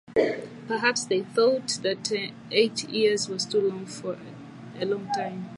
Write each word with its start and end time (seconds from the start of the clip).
Perhaps 0.67 1.03
they 1.05 1.21
thought 1.21 1.77
that 1.83 2.11
eight 2.51 2.89
years 2.89 3.29
was 3.29 3.45
too 3.45 3.61
long 3.61 3.85
a 4.73 4.85
time. 5.15 5.47